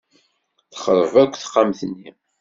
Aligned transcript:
Texṛeb 0.71 1.13
akk 1.23 1.33
texxamt-nni. 1.37 2.11